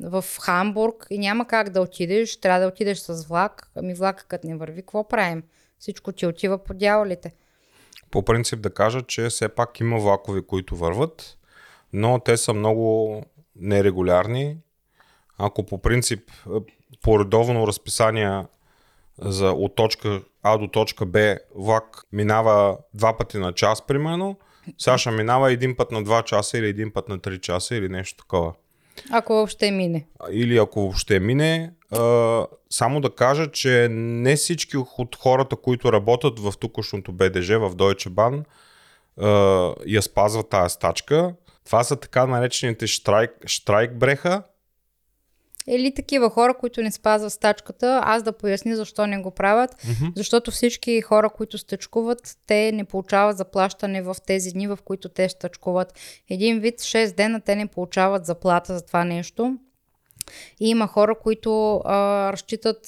в 0.00 0.24
Хамбург 0.40 1.06
и 1.10 1.18
няма 1.18 1.46
как 1.46 1.70
да 1.70 1.80
отидеш, 1.80 2.40
трябва 2.40 2.60
да 2.60 2.66
отидеш 2.66 2.98
с 2.98 3.26
влак, 3.26 3.70
ами 3.76 3.94
влака 3.94 4.24
като 4.28 4.46
не 4.46 4.56
върви, 4.56 4.82
какво 4.82 5.08
правим? 5.08 5.42
Всичко 5.78 6.12
ти 6.12 6.26
отива 6.26 6.64
по 6.64 6.74
дяволите. 6.74 7.34
По 8.10 8.22
принцип 8.22 8.60
да 8.60 8.74
кажа, 8.74 9.02
че 9.02 9.28
все 9.28 9.48
пак 9.48 9.80
има 9.80 9.98
влакове, 9.98 10.42
които 10.42 10.76
върват, 10.76 11.38
но 11.92 12.18
те 12.18 12.36
са 12.36 12.54
много 12.54 13.22
нерегулярни. 13.56 14.56
Ако 15.38 15.66
по 15.66 15.78
принцип 15.78 16.30
е, 16.30 16.50
по 17.02 17.20
редовно 17.20 17.66
разписание 17.66 18.42
за, 19.18 19.50
от 19.50 19.74
точка 19.74 20.22
А 20.42 20.58
до 20.58 20.68
точка 20.68 21.06
Б 21.06 21.36
влак 21.54 22.02
минава 22.12 22.78
два 22.94 23.16
пъти 23.16 23.38
на 23.38 23.52
час, 23.52 23.86
примерно, 23.86 24.36
сега 24.78 24.98
ще 24.98 25.10
минава 25.10 25.52
един 25.52 25.76
път 25.76 25.90
на 25.90 26.04
2 26.04 26.24
часа 26.24 26.58
или 26.58 26.66
един 26.66 26.92
път 26.92 27.08
на 27.08 27.18
3 27.18 27.40
часа 27.40 27.76
или 27.76 27.88
нещо 27.88 28.24
такова. 28.24 28.52
Ако 29.10 29.34
въобще 29.34 29.70
мине. 29.70 30.06
Или 30.30 30.58
ако 30.58 30.80
въобще 30.80 31.20
мине, 31.20 31.72
само 32.70 33.00
да 33.00 33.10
кажа, 33.10 33.50
че 33.50 33.88
не 33.90 34.36
всички 34.36 34.76
от 34.76 35.16
хората, 35.16 35.56
които 35.56 35.92
работят 35.92 36.38
в 36.38 36.52
тукашното 36.60 37.12
БДЖ, 37.12 37.58
в 37.58 37.76
Deutsche 37.76 38.08
Bahn, 38.08 38.44
а, 39.20 39.74
я 39.86 40.02
спазват 40.02 40.48
тази 40.48 40.72
стачка. 40.72 41.34
Това 41.64 41.84
са 41.84 41.96
така 41.96 42.26
наречените 42.26 42.86
штрайк, 42.86 43.30
штрайк 43.46 43.98
бреха. 43.98 44.42
Или 45.66 45.94
такива 45.94 46.30
хора, 46.30 46.54
които 46.54 46.82
не 46.82 46.92
спазват 46.92 47.32
стачката, 47.32 48.00
аз 48.04 48.22
да 48.22 48.32
поясня 48.32 48.76
защо 48.76 49.06
не 49.06 49.18
го 49.18 49.30
правят. 49.30 49.70
Мгм. 49.84 50.06
Защото 50.16 50.50
всички 50.50 51.00
хора, 51.00 51.30
които 51.30 51.58
стъчкуват, 51.58 52.36
те 52.46 52.72
не 52.72 52.84
получават 52.84 53.36
заплащане 53.36 54.02
в 54.02 54.16
тези 54.26 54.50
дни, 54.50 54.66
в 54.66 54.78
които 54.84 55.08
те 55.08 55.28
стъчкуват. 55.28 55.98
Един 56.30 56.60
вид 56.60 56.80
6 56.80 57.16
дена 57.16 57.40
те 57.40 57.56
не 57.56 57.66
получават 57.66 58.26
заплата 58.26 58.74
за 58.74 58.86
това 58.86 59.04
нещо. 59.04 59.56
И 60.60 60.68
има 60.68 60.86
хора, 60.86 61.14
които 61.22 61.82
а, 61.84 62.32
разчитат 62.32 62.78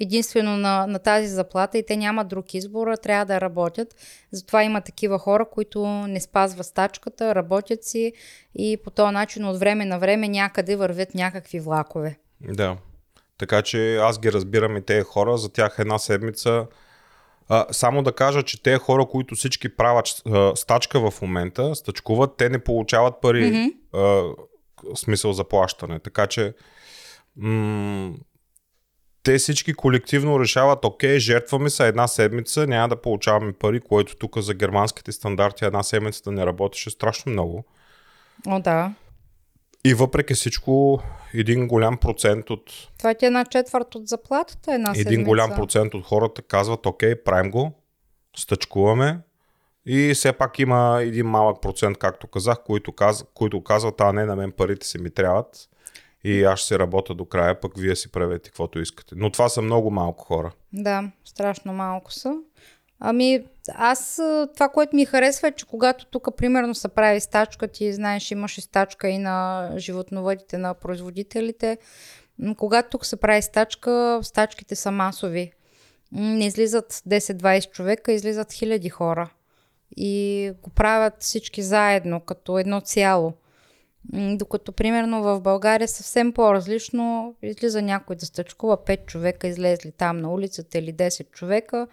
единствено 0.00 0.56
на, 0.56 0.86
на 0.86 0.98
тази 0.98 1.28
заплата 1.28 1.78
и 1.78 1.86
те 1.86 1.96
нямат 1.96 2.28
друг 2.28 2.54
избор, 2.54 2.96
трябва 3.02 3.24
да 3.24 3.40
работят. 3.40 3.94
Затова 4.32 4.62
има 4.62 4.80
такива 4.80 5.18
хора, 5.18 5.46
които 5.52 5.86
не 5.86 6.20
спазват 6.20 6.66
стачката, 6.66 7.34
работят 7.34 7.84
си 7.84 8.12
и 8.54 8.76
по 8.84 8.90
този 8.90 9.12
начин 9.12 9.44
от 9.44 9.58
време 9.58 9.84
на 9.84 9.98
време 9.98 10.28
някъде 10.28 10.76
вървят 10.76 11.14
някакви 11.14 11.60
влакове. 11.60 12.18
Да. 12.40 12.76
Така 13.38 13.62
че 13.62 13.96
аз 13.96 14.18
ги 14.18 14.32
разбирам 14.32 14.76
и 14.76 14.82
тези 14.82 15.02
хора. 15.02 15.38
За 15.38 15.52
тях 15.52 15.76
една 15.78 15.98
седмица. 15.98 16.66
А, 17.48 17.66
само 17.70 18.02
да 18.02 18.12
кажа, 18.12 18.42
че 18.42 18.62
тези 18.62 18.78
хора, 18.78 19.06
които 19.06 19.34
всички 19.34 19.76
правят 19.76 20.22
а, 20.26 20.56
стачка 20.56 21.10
в 21.10 21.22
момента, 21.22 21.74
стачкуват, 21.74 22.36
те 22.36 22.48
не 22.48 22.58
получават 22.58 23.14
пари, 23.22 23.44
mm-hmm. 23.44 23.74
а, 23.92 24.34
смисъл 24.94 25.32
за 25.32 25.44
плащане. 25.44 25.98
Така 25.98 26.26
че 26.26 26.54
м- 27.36 28.12
те 29.22 29.38
всички 29.38 29.74
колективно 29.74 30.40
решават, 30.40 30.84
окей, 30.84 31.18
жертваме 31.18 31.70
се 31.70 31.88
една 31.88 32.08
седмица, 32.08 32.66
няма 32.66 32.88
да 32.88 33.00
получаваме 33.00 33.52
пари, 33.52 33.80
което 33.80 34.16
тук 34.16 34.38
за 34.38 34.54
германските 34.54 35.12
стандарти 35.12 35.64
една 35.64 35.82
седмица 35.82 36.22
да 36.24 36.32
не 36.32 36.46
работеше 36.46 36.90
страшно 36.90 37.32
много. 37.32 37.64
О, 38.46 38.60
да. 38.60 38.94
И 39.84 39.94
въпреки 39.94 40.34
всичко, 40.34 41.02
един 41.34 41.68
голям 41.68 41.98
процент 41.98 42.50
от 42.50 42.72
Това 42.98 43.14
ти 43.14 43.24
е 43.24 43.26
една 43.26 43.44
четвърт 43.44 43.94
от 43.94 44.08
заплатата 44.08 44.74
една 44.74 44.90
един 44.90 45.02
седмица. 45.02 45.22
голям 45.22 45.54
процент 45.54 45.94
от 45.94 46.04
хората 46.06 46.42
казват, 46.42 46.86
окей, 46.86 47.22
правим 47.22 47.50
го, 47.50 47.72
стъчкуваме 48.36 49.18
и 49.86 50.14
все 50.14 50.32
пак 50.32 50.58
има 50.58 50.98
един 51.02 51.26
малък 51.26 51.62
процент, 51.62 51.98
както 51.98 52.26
казах, 52.26 52.56
които, 52.66 52.92
каз, 52.92 53.24
които 53.34 53.64
казват, 53.64 54.00
а 54.00 54.12
не, 54.12 54.24
на 54.24 54.36
мен 54.36 54.52
парите 54.52 54.86
си 54.86 54.98
ми 54.98 55.10
трябват 55.10 55.68
и 56.24 56.44
аз 56.44 56.58
ще 56.58 56.68
се 56.68 56.78
работя 56.78 57.14
до 57.14 57.24
края, 57.24 57.60
пък 57.60 57.78
вие 57.78 57.96
си 57.96 58.12
правете 58.12 58.50
каквото 58.50 58.80
искате. 58.80 59.14
Но 59.18 59.30
това 59.30 59.48
са 59.48 59.62
много 59.62 59.90
малко 59.90 60.24
хора. 60.24 60.52
Да, 60.72 61.10
страшно 61.24 61.72
малко 61.72 62.12
са. 62.12 62.34
Ами, 63.00 63.44
аз 63.74 64.20
това, 64.54 64.68
което 64.68 64.96
ми 64.96 65.04
харесва 65.04 65.48
е, 65.48 65.52
че 65.52 65.66
когато 65.66 66.06
тук, 66.06 66.28
примерно, 66.36 66.74
се 66.74 66.88
прави 66.88 67.20
стачка, 67.20 67.68
ти 67.68 67.92
знаеш, 67.92 68.30
имаш 68.30 68.58
и 68.58 68.60
стачка 68.60 69.08
и 69.08 69.18
на 69.18 69.68
животновъдите, 69.76 70.58
на 70.58 70.74
производителите. 70.74 71.78
Когато 72.56 72.90
тук 72.90 73.06
се 73.06 73.16
прави 73.16 73.42
стачка, 73.42 74.20
стачките 74.22 74.76
са 74.76 74.90
масови. 74.90 75.52
Не 76.12 76.46
излизат 76.46 76.92
10-20 76.92 77.70
човека, 77.70 78.12
излизат 78.12 78.52
хиляди 78.52 78.88
хора. 78.88 79.30
И 79.96 80.52
го 80.62 80.70
правят 80.70 81.14
всички 81.20 81.62
заедно, 81.62 82.20
като 82.20 82.58
едно 82.58 82.80
цяло. 82.80 83.32
Докато, 84.12 84.72
примерно, 84.72 85.22
в 85.22 85.40
България 85.40 85.88
съвсем 85.88 86.32
по-различно 86.32 87.34
излиза 87.42 87.82
някой 87.82 88.16
да 88.16 88.26
стъчкува 88.26 88.76
5 88.76 89.06
човека, 89.06 89.48
излезли 89.48 89.92
там 89.92 90.16
на 90.16 90.32
улицата 90.32 90.78
или 90.78 90.94
10 90.94 91.30
човека. 91.30 91.86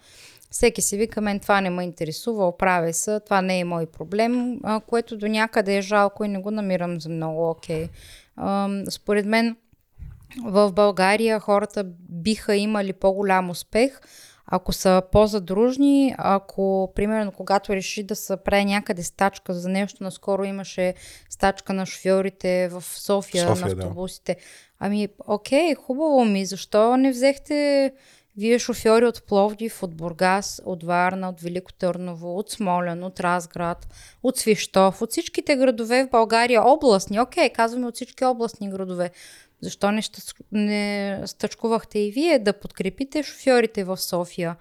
Всеки 0.52 0.82
си 0.82 0.98
вика, 0.98 1.22
мен 1.22 1.40
това 1.40 1.62
не 1.62 1.70
ме 1.70 1.84
интересува, 1.84 2.48
оправя 2.48 2.94
се, 2.94 3.20
това 3.20 3.42
не 3.42 3.60
е 3.60 3.64
мой 3.64 3.86
проблем, 3.86 4.60
което 4.88 5.18
до 5.18 5.28
някъде 5.28 5.78
е 5.78 5.82
жалко 5.82 6.24
и 6.24 6.28
не 6.28 6.40
го 6.40 6.52
намирам 6.52 7.02
за 7.02 7.10
много 7.10 7.50
окей. 7.50 7.90
Ам, 8.38 8.84
Според 8.90 9.26
мен 9.26 9.56
в 10.46 10.72
България 10.72 11.40
хората 11.40 11.84
биха 12.10 12.56
имали 12.56 12.94
по-голям 12.94 13.50
успех, 13.50 14.02
ако 14.48 14.74
са 14.74 15.02
по-задружни, 15.12 16.16
ако, 16.18 16.92
примерно, 16.96 17.32
когато 17.32 17.74
реши 17.74 18.04
да 18.04 18.16
се 18.16 18.38
прави 18.38 18.66
някъде 18.66 19.04
стачка 19.04 19.54
за 19.54 19.70
нещо, 19.70 20.04
наскоро 20.04 20.44
имаше 20.44 20.94
стачка 21.30 21.74
на 21.74 21.86
шофьорите 21.86 22.68
в 22.68 22.84
София, 22.84 23.48
София, 23.48 23.68
на 23.68 23.76
да. 23.76 23.82
автобусите. 23.82 24.38
Ами, 24.80 25.08
окей, 25.28 25.76
хубаво 25.76 26.26
ми, 26.26 26.46
защо 26.46 26.98
не 26.98 27.12
взехте 27.12 27.92
Вие 28.38 28.60
шофьори 28.60 29.06
от 29.06 29.24
Пловдив, 29.24 29.84
от 29.84 29.96
Бургас, 29.96 30.62
от 30.66 30.84
Варна, 30.84 31.30
от 31.30 31.42
Велико 31.42 31.74
Търново, 31.74 32.38
от 32.38 32.50
Смолян, 32.50 33.04
от 33.04 33.20
Разград, 33.20 33.88
от 34.24 34.38
Свищов, 34.38 35.02
от 35.02 35.12
всичките 35.12 35.56
градове 35.56 36.06
в 36.06 36.10
България, 36.10 36.64
областни, 36.64 37.20
окей, 37.20 37.50
казваме 37.50 37.88
от 37.88 37.96
всички 37.96 38.26
областни 38.26 38.70
градове. 38.70 39.12
Защо 39.62 39.92
не, 39.92 40.02
не 40.52 41.22
стъчкувахте 41.26 42.00
и 42.00 42.12
вие 42.12 42.40
да 42.40 42.54
подкрепите 42.54 43.24
шофьорите 43.24 43.84
в 43.84 43.98
София? 43.98 44.56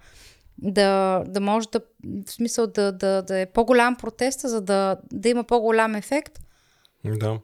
Да, 0.57 1.23
да 1.27 1.39
може 1.39 1.69
да, 1.69 1.81
в 2.27 2.31
смисъл 2.31 2.67
да, 2.67 2.91
да, 2.91 3.21
да 3.21 3.39
е 3.39 3.45
по-голям 3.45 3.95
протест, 3.95 4.39
за 4.39 4.61
да, 4.61 4.97
да 5.13 5.29
има 5.29 5.43
по-голям 5.43 5.95
ефект. 5.95 6.39
Да. 7.05 7.39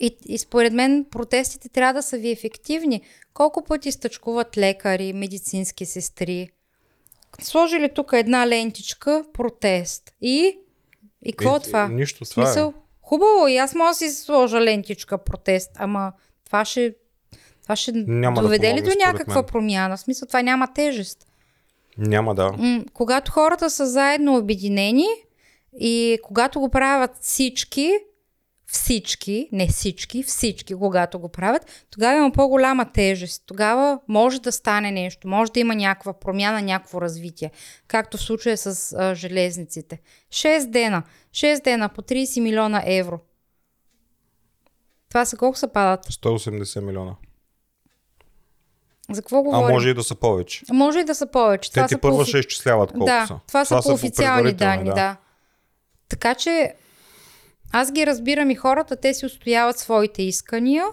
И, 0.00 0.16
и 0.24 0.38
според 0.38 0.72
мен 0.72 1.06
протестите 1.10 1.68
трябва 1.68 1.94
да 1.94 2.02
са 2.02 2.18
ви 2.18 2.30
ефективни. 2.30 3.00
Колко 3.34 3.64
пъти 3.64 3.92
стъчкуват 3.92 4.56
лекари, 4.56 5.12
медицински 5.12 5.86
сестри? 5.86 6.50
Сложили 7.42 7.94
тук 7.94 8.10
една 8.12 8.46
лентичка, 8.48 9.24
протест. 9.32 10.14
И? 10.20 10.58
И 11.24 11.32
какво 11.32 11.56
е, 11.56 11.60
това? 11.60 11.88
Нищо, 11.88 12.24
това 12.24 12.42
е. 12.42 12.46
Смисъл? 12.46 12.74
Е. 12.76 12.80
Хубаво, 13.02 13.48
и 13.48 13.56
аз 13.56 13.74
мога 13.74 13.90
да 13.90 13.94
си 13.94 14.10
сложа 14.10 14.60
лентичка, 14.60 15.18
протест, 15.18 15.70
ама 15.74 16.12
това 16.46 16.64
ще, 16.64 16.94
това 17.62 17.76
ще 17.76 17.92
няма 17.92 18.42
доведе 18.42 18.68
да 18.68 18.74
ли 18.74 18.82
до 18.82 18.90
някаква 19.06 19.34
мен. 19.34 19.44
промяна? 19.44 19.96
В 19.96 20.00
смисъл, 20.00 20.26
това 20.28 20.42
няма 20.42 20.74
тежест. 20.74 21.26
Няма 21.98 22.34
да. 22.34 22.52
М- 22.58 22.84
когато 22.92 23.32
хората 23.32 23.70
са 23.70 23.86
заедно 23.86 24.36
обединени 24.36 25.06
и 25.80 26.18
когато 26.22 26.60
го 26.60 26.68
правят 26.68 27.10
всички, 27.20 27.92
всички, 28.66 29.48
не 29.52 29.68
всички, 29.68 30.22
всички, 30.22 30.74
когато 30.74 31.18
го 31.18 31.28
правят, 31.28 31.86
тогава 31.90 32.16
има 32.18 32.32
по-голяма 32.32 32.92
тежест. 32.92 33.42
Тогава 33.46 33.98
може 34.08 34.40
да 34.40 34.52
стане 34.52 34.92
нещо, 34.92 35.28
може 35.28 35.52
да 35.52 35.60
има 35.60 35.74
някаква 35.74 36.12
промяна, 36.12 36.62
някакво 36.62 37.00
развитие. 37.00 37.50
Както 37.88 38.16
в 38.16 38.20
случая 38.20 38.56
с 38.56 38.92
а, 38.98 39.14
железниците. 39.14 40.00
6 40.30 40.66
дена. 40.66 41.02
6 41.32 41.64
дена 41.64 41.88
по 41.88 42.02
30 42.02 42.40
милиона 42.40 42.82
евро. 42.86 43.20
Това 45.16 45.24
са 45.24 45.36
колко 45.36 45.58
са 45.58 45.68
падат? 45.68 46.06
180 46.06 46.80
милиона. 46.80 47.14
За 49.10 49.22
какво 49.22 49.42
говорим? 49.42 49.66
А 49.66 49.70
може 49.72 49.88
и 49.88 49.94
да 49.94 50.02
са 50.02 50.14
повече. 50.14 50.64
Може 50.72 50.98
и 50.98 51.04
да 51.04 51.14
са 51.14 51.26
повече. 51.26 51.70
Те 51.70 51.74
това 51.74 51.88
ти 51.88 51.96
първо 51.96 52.18
по... 52.18 52.24
ще 52.24 52.38
изчисляват 52.38 52.92
колко 52.92 53.06
да, 53.06 53.26
са. 53.26 53.38
Това, 53.48 53.64
това 53.64 53.82
са 53.82 53.88
по 53.88 53.94
официални 53.94 54.52
данни, 54.52 54.88
да. 54.88 54.94
да. 54.94 55.16
Така 56.08 56.34
че 56.34 56.74
аз 57.72 57.92
ги 57.92 58.06
разбирам 58.06 58.50
и 58.50 58.54
хората, 58.54 58.96
те 58.96 59.14
си 59.14 59.26
устояват 59.26 59.78
своите 59.78 60.22
искания, 60.22 60.86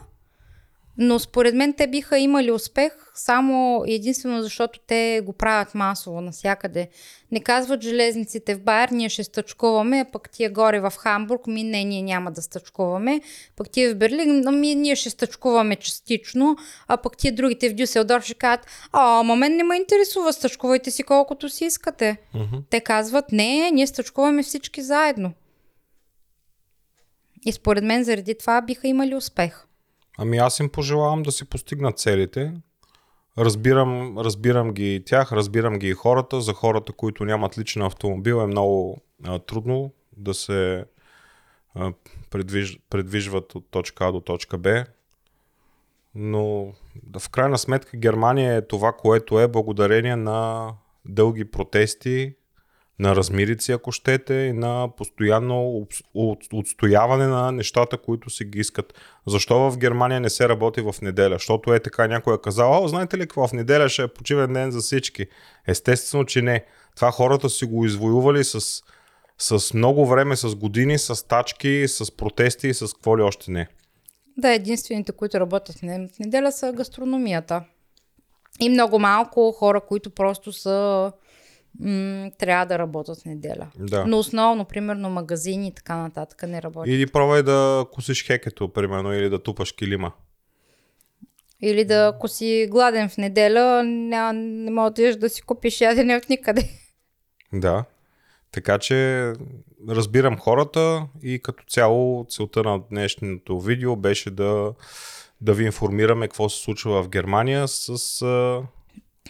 но 0.98 1.20
според 1.20 1.56
мен 1.56 1.74
те 1.74 1.88
биха 1.88 2.20
имали 2.20 2.52
успех 2.52 2.92
само 3.16 3.84
единствено 3.88 4.42
защото 4.42 4.80
те 4.88 5.22
го 5.26 5.34
правят 5.34 5.76
масово 5.76 6.22
насякъде. 6.22 6.90
Не 7.32 7.40
казват 7.40 7.82
железниците 7.82 8.56
в 8.56 8.60
Байер, 8.60 8.90
ние 8.90 9.10
ще 9.10 9.24
стъчкуваме, 9.24 10.00
а 10.00 10.12
пък 10.12 10.30
тия 10.30 10.52
горе 10.52 10.80
в 10.80 10.94
Хамбург, 10.98 11.48
ми 11.48 11.64
не, 11.64 11.84
ние 11.84 12.02
няма 12.02 12.32
да 12.32 12.42
стъчкуваме, 12.42 13.22
пък 13.56 13.70
тия 13.70 13.92
в 13.92 13.98
Берлин, 13.98 14.60
ми 14.60 14.76
ние 14.76 14.96
ще 14.96 15.10
стъчкуваме 15.10 15.76
частично, 15.76 16.58
а 16.88 16.98
пък 16.98 17.18
тия 17.18 17.36
другите 17.36 17.70
в 17.70 17.74
Дюселдор 17.74 18.22
ще 18.22 18.34
кажат, 18.34 18.66
а, 18.92 19.20
ама 19.20 19.36
мен 19.36 19.56
не 19.56 19.64
ме 19.64 19.76
интересува, 19.76 20.34
стъчкувайте 20.34 20.92
си 20.92 21.04
колкото 21.04 21.50
си 21.50 21.66
искате. 21.66 22.18
Uh-huh. 22.36 22.62
Те 22.70 22.80
казват, 22.80 23.32
не, 23.32 23.72
ние 23.72 23.88
стъчкуваме 23.88 24.44
всички 24.44 24.82
заедно. 24.82 25.34
И 27.46 27.52
според 27.52 27.84
мен 27.84 28.04
заради 28.04 28.38
това 28.38 28.62
биха 28.62 28.88
имали 28.88 29.16
успех. 29.16 29.66
Ами 30.18 30.38
аз 30.38 30.60
им 30.60 30.70
пожелавам 30.70 31.24
да 31.24 31.32
си 31.32 31.46
постигнат 31.46 32.00
целите. 32.00 32.54
Разбирам, 33.38 34.18
разбирам 34.18 34.74
ги 34.74 35.04
тях, 35.06 35.32
разбирам 35.32 35.80
ги 35.80 35.88
и 35.88 35.94
хората. 35.94 36.42
За 36.42 36.54
хората, 36.54 36.94
които 36.94 37.26
нямат 37.26 37.58
личен 37.58 37.82
автомобил 37.82 38.36
е 38.36 38.48
много 38.48 39.02
а, 39.26 39.40
трудно 39.40 39.92
да 40.18 40.34
се 40.34 40.86
а, 41.76 41.94
предвиж, 42.30 42.80
предвижват 42.90 43.56
от 43.56 43.72
точка 43.72 44.06
А 44.06 44.12
до 44.12 44.20
точка 44.20 44.58
Б. 44.58 44.86
Но 46.16 46.74
в 47.20 47.30
крайна 47.30 47.58
сметка 47.58 47.98
Германия 47.98 48.56
е 48.56 48.68
това, 48.68 48.92
което 48.92 49.40
е 49.40 49.48
благодарение 49.48 50.16
на 50.16 50.70
дълги 51.06 51.52
протести, 51.52 52.36
на 53.00 53.16
размирици, 53.16 53.72
ако 53.72 53.92
щете, 53.92 54.34
и 54.34 54.54
на 54.54 54.90
постоянно 54.98 55.88
отстояване 56.54 57.28
на 57.28 57.52
нещата, 57.52 57.98
които 57.98 58.30
си 58.30 58.46
ги 58.46 58.60
искат. 58.60 58.94
Защо 59.28 59.72
в 59.72 59.78
Германия 59.78 60.20
не 60.20 60.30
се 60.30 60.50
работи 60.50 60.82
в 60.82 60.96
неделя? 61.02 61.36
Защото 61.36 61.74
е 61.74 61.80
така 61.80 62.08
някой 62.08 62.36
е 62.36 62.42
казал, 62.44 62.86
а 62.86 62.88
знаете 62.88 63.18
ли 63.18 63.22
какво, 63.22 63.48
в 63.48 63.54
неделя 63.54 63.90
ще 63.90 64.04
е 64.04 64.08
почивен 64.08 64.54
ден 64.54 64.72
за 64.72 64.80
всички. 64.80 65.28
Естествено, 65.68 66.26
че 66.26 66.42
не. 66.42 66.66
Това 66.96 67.12
хората 67.12 67.50
си 67.50 67.66
го 67.66 67.86
извоювали 67.86 68.44
с, 68.44 68.84
с 69.38 69.74
много 69.74 70.06
време, 70.06 70.36
с 70.36 70.56
години, 70.56 70.98
с 70.98 71.28
тачки, 71.28 71.88
с 71.88 72.12
протести 72.18 72.68
и 72.68 72.74
с 72.74 72.94
какво 72.94 73.18
ли 73.18 73.22
още 73.22 73.52
не. 73.52 73.68
Да, 74.38 74.54
единствените, 74.54 75.12
които 75.12 75.40
работят 75.40 75.76
в 75.76 75.84
неделя 76.20 76.52
са 76.52 76.74
гастрономията. 76.74 77.64
И 78.60 78.70
много 78.70 79.00
малко 79.00 79.52
хора, 79.52 79.82
които 79.82 80.10
просто 80.10 80.52
са 80.52 81.12
м- 81.80 82.32
трябва 82.40 82.66
да 82.66 82.80
работят 82.80 83.22
в 83.22 83.26
неделя. 83.26 83.68
Да. 83.80 84.06
Но 84.06 84.20
основно, 84.20 84.66
примерно, 84.66 85.10
магазини 85.10 85.68
и 85.68 85.72
така 85.72 85.96
нататък 85.96 86.44
не 86.48 86.62
работят. 86.62 86.94
Или 86.94 87.08
пробвай 87.08 87.44
да 87.44 87.86
косиш 87.92 88.26
хекето, 88.26 88.70
примерно, 88.70 89.14
или 89.14 89.30
да 89.30 89.44
тупаш 89.44 89.72
килима. 89.72 90.12
Или 91.62 91.86
да, 91.86 92.12
ако 92.16 92.28
си 92.28 92.68
гладен 92.72 93.10
в 93.10 93.18
неделя, 93.18 93.84
не, 93.84 94.34
не 94.34 94.72
можеш 94.72 95.16
да 95.16 95.30
си 95.30 95.42
купиш 95.42 95.82
ядене 95.82 96.18
от 96.18 96.30
никъде. 96.30 96.70
Да. 97.54 97.86
Така 98.52 98.80
че 98.80 99.34
разбирам 99.90 100.38
хората 100.38 101.08
и 101.24 101.40
като 101.40 101.64
цяло 101.64 102.26
целта 102.30 102.64
на 102.64 102.80
днешното 102.80 103.62
видео 103.62 103.96
беше 103.96 104.32
да, 104.32 104.74
да 105.42 105.54
ви 105.54 105.66
информираме 105.66 106.28
какво 106.28 106.50
се 106.50 106.64
случва 106.64 107.04
в 107.04 107.10
Германия 107.10 107.68
с 107.68 107.88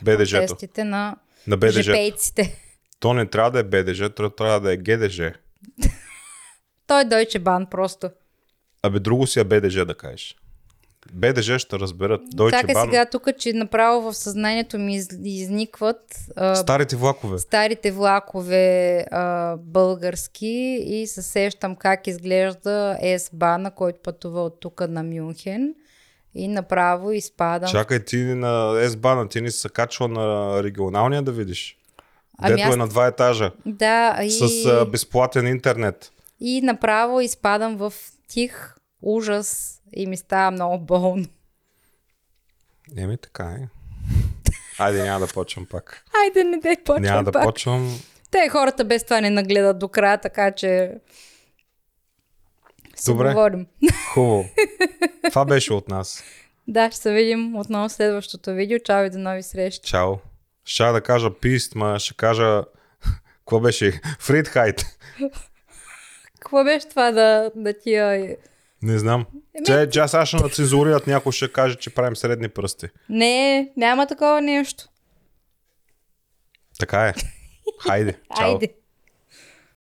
БДЖ-то. 0.03 0.47
Протестите 0.47 0.83
на 0.83 1.15
на 1.47 1.57
БДЖ. 1.57 1.83
Жепейците. 1.83 2.55
То 2.99 3.13
не 3.13 3.25
трябва 3.25 3.51
да 3.51 3.59
е 3.59 3.63
БДЖ, 3.63 4.09
то 4.09 4.29
трябва 4.29 4.59
да 4.59 4.73
е 4.73 4.77
ГДЖ. 4.77 5.33
Той 6.87 7.01
е 7.01 7.05
Deutsche 7.05 7.39
Bahn 7.39 7.69
просто. 7.69 8.09
Абе, 8.83 8.99
друго 8.99 9.27
си 9.27 9.39
е 9.39 9.43
БДЖ 9.43 9.85
да 9.85 9.95
кажеш. 9.95 10.35
БДЖ 11.13 11.59
ще 11.59 11.79
разберат. 11.79 12.21
Deutsche 12.21 12.51
Чакай 12.51 12.75
Bahn... 12.75 12.85
сега 12.85 13.05
тук, 13.05 13.27
че 13.39 13.53
направо 13.53 14.11
в 14.11 14.17
съзнанието 14.17 14.79
ми 14.79 15.01
изникват 15.23 16.17
а, 16.35 16.55
старите 16.55 16.95
влакове. 16.95 17.39
Старите 17.39 17.91
влакове 17.91 18.97
а, 19.11 19.55
български 19.57 20.83
и 20.85 21.07
се 21.07 21.21
сещам 21.21 21.75
как 21.75 22.07
изглежда 22.07 22.97
С-бана, 23.17 23.71
който 23.71 23.99
пътува 24.03 24.43
от 24.43 24.59
тук 24.59 24.81
на 24.89 25.03
Мюнхен 25.03 25.75
и 26.35 26.47
направо 26.47 27.11
изпадам. 27.11 27.69
Чакай, 27.69 28.05
ти 28.05 28.17
на 28.17 28.75
S-бана, 28.87 29.29
ти 29.29 29.41
не 29.41 29.51
се 29.51 29.69
качва 29.69 30.07
на 30.07 30.59
регионалния 30.63 31.21
да 31.21 31.31
видиш. 31.31 31.77
Ами 32.37 32.55
Дето 32.55 32.67
аз... 32.67 32.73
е 32.73 32.77
на 32.77 32.87
два 32.87 33.07
етажа. 33.07 33.51
Да, 33.65 34.19
и... 34.23 34.31
С 34.31 34.65
а, 34.65 34.85
безплатен 34.85 35.47
интернет. 35.47 36.11
И 36.39 36.61
направо 36.61 37.21
изпадам 37.21 37.77
в 37.77 37.93
тих 38.27 38.75
ужас 39.01 39.79
и 39.93 40.07
ми 40.07 40.17
става 40.17 40.51
много 40.51 40.79
болно. 40.79 41.25
Еми 42.97 43.17
така 43.17 43.43
е. 43.43 43.67
Айде, 44.79 45.03
няма 45.03 45.27
да 45.27 45.33
почвам 45.33 45.65
пак. 45.65 46.03
Айде, 46.23 46.43
не 46.43 46.57
дай 46.57 46.75
почвам 46.77 47.03
Няма 47.03 47.23
да 47.23 47.31
пак. 47.31 47.43
почвам. 47.43 47.99
Те 48.31 48.49
хората 48.49 48.85
без 48.85 49.03
това 49.03 49.21
не 49.21 49.29
нагледат 49.29 49.79
до 49.79 49.87
края, 49.87 50.17
така 50.17 50.51
че 50.51 50.91
си 52.95 53.11
Добре. 53.11 53.29
говорим. 53.29 53.67
Хубаво. 54.13 54.45
Това 55.29 55.45
беше 55.45 55.73
от 55.73 55.89
нас. 55.89 56.23
Да, 56.67 56.91
ще 56.91 57.01
се 57.01 57.13
видим 57.13 57.55
отново 57.55 57.89
в 57.89 57.91
следващото 57.91 58.53
видео. 58.53 58.79
Чао 58.79 59.05
и 59.05 59.09
до 59.09 59.17
нови 59.17 59.43
срещи. 59.43 59.89
Чао. 59.89 60.13
Ще 60.65 60.91
да 60.91 61.01
кажа 61.01 61.33
пист, 61.33 61.75
ма 61.75 61.99
ще 61.99 62.13
кажа... 62.13 62.63
Какво 63.39 63.59
беше? 63.59 64.01
Фридхайт. 64.19 64.85
Какво 66.39 66.63
беше 66.63 66.89
това 66.89 67.11
да, 67.11 67.51
да 67.55 67.79
тия... 67.79 68.37
Не 68.81 68.97
знам. 68.99 69.25
Еми... 69.55 69.65
Че, 69.65 69.89
че 69.89 69.99
аз 69.99 70.27
ще 70.27 70.37
нацензурират, 70.37 71.07
някой 71.07 71.31
ще 71.31 71.51
каже, 71.51 71.75
че 71.75 71.93
правим 71.93 72.15
средни 72.15 72.49
пръсти. 72.49 72.87
Не, 73.09 73.71
няма 73.77 74.07
такова 74.07 74.41
нещо. 74.41 74.85
Така 76.79 77.07
е. 77.07 77.13
Хайде. 77.79 78.13
Чао. 78.37 78.49
Хайде. 78.49 78.73